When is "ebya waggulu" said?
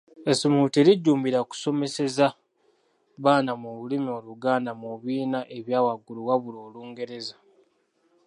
5.57-6.21